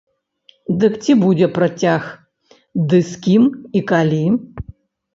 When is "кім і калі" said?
3.29-4.23